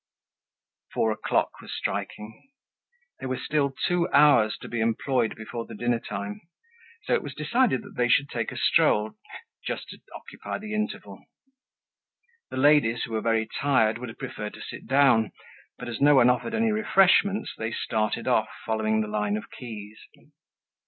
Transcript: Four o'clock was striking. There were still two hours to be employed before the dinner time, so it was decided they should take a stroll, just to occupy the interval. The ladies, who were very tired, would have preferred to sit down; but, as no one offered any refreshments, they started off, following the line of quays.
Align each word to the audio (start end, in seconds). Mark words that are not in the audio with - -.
Four 0.95 1.11
o'clock 1.11 1.61
was 1.61 1.71
striking. 1.73 2.49
There 3.19 3.29
were 3.29 3.37
still 3.37 3.75
two 3.85 4.09
hours 4.09 4.57
to 4.61 4.67
be 4.67 4.79
employed 4.81 5.35
before 5.35 5.67
the 5.67 5.75
dinner 5.75 5.99
time, 5.99 6.41
so 7.03 7.13
it 7.13 7.21
was 7.21 7.35
decided 7.35 7.83
they 7.95 8.07
should 8.07 8.27
take 8.27 8.51
a 8.51 8.57
stroll, 8.57 9.13
just 9.63 9.89
to 9.89 9.99
occupy 10.15 10.57
the 10.57 10.73
interval. 10.73 11.23
The 12.49 12.57
ladies, 12.57 13.03
who 13.03 13.11
were 13.11 13.21
very 13.21 13.47
tired, 13.59 13.99
would 13.99 14.09
have 14.09 14.17
preferred 14.17 14.55
to 14.55 14.61
sit 14.61 14.87
down; 14.87 15.33
but, 15.77 15.87
as 15.87 16.01
no 16.01 16.15
one 16.15 16.31
offered 16.31 16.55
any 16.55 16.71
refreshments, 16.71 17.53
they 17.55 17.71
started 17.71 18.27
off, 18.27 18.49
following 18.65 19.01
the 19.01 19.07
line 19.07 19.37
of 19.37 19.51
quays. 19.51 19.99